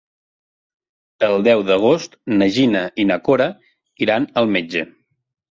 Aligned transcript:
El 1.27 1.45
deu 1.47 1.61
d'agost 1.67 2.17
na 2.39 2.49
Gina 2.57 2.83
i 3.05 3.07
na 3.11 3.19
Cora 3.29 3.49
iran 4.09 4.29
al 4.43 4.53
metge. 4.59 4.85